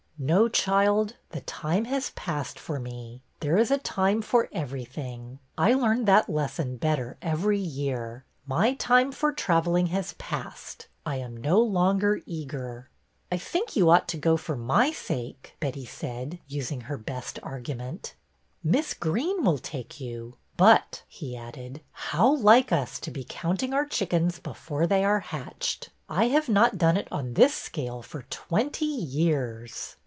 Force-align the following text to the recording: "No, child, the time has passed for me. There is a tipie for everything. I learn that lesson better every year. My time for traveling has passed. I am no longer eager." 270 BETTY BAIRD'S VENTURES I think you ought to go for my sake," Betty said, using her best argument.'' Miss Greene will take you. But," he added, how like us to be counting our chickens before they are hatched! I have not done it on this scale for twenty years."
"No, 0.31 0.47
child, 0.47 1.15
the 1.31 1.41
time 1.41 1.85
has 1.85 2.11
passed 2.11 2.59
for 2.59 2.79
me. 2.79 3.23
There 3.39 3.57
is 3.57 3.71
a 3.71 3.79
tipie 3.79 4.23
for 4.23 4.49
everything. 4.51 5.39
I 5.57 5.73
learn 5.73 6.05
that 6.05 6.29
lesson 6.29 6.77
better 6.77 7.17
every 7.23 7.57
year. 7.57 8.23
My 8.45 8.75
time 8.75 9.11
for 9.11 9.31
traveling 9.33 9.87
has 9.87 10.13
passed. 10.19 10.87
I 11.07 11.15
am 11.15 11.35
no 11.35 11.59
longer 11.59 12.21
eager." 12.27 12.91
270 13.31 13.31
BETTY 13.31 13.31
BAIRD'S 13.31 13.43
VENTURES 13.43 13.47
I 13.47 13.51
think 13.51 13.75
you 13.75 13.89
ought 13.89 14.07
to 14.09 14.17
go 14.29 14.37
for 14.37 14.55
my 14.55 14.91
sake," 14.91 15.55
Betty 15.59 15.85
said, 15.85 16.39
using 16.45 16.81
her 16.81 16.97
best 16.99 17.39
argument.'' 17.41 18.13
Miss 18.63 18.93
Greene 18.93 19.43
will 19.43 19.57
take 19.57 19.99
you. 19.99 20.35
But," 20.55 21.01
he 21.07 21.35
added, 21.35 21.81
how 21.93 22.35
like 22.35 22.71
us 22.71 22.99
to 22.99 23.09
be 23.09 23.25
counting 23.27 23.73
our 23.73 23.87
chickens 23.87 24.37
before 24.37 24.85
they 24.85 25.03
are 25.03 25.21
hatched! 25.21 25.89
I 26.07 26.25
have 26.27 26.47
not 26.47 26.77
done 26.77 26.95
it 26.97 27.07
on 27.11 27.33
this 27.33 27.55
scale 27.55 28.03
for 28.03 28.21
twenty 28.29 28.85
years." 28.85 29.95